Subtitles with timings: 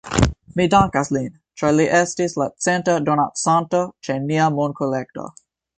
[0.59, 1.27] Mi dankas lin,
[1.63, 5.33] ĉar li estis la centa donacanto ĉe nia monkolekto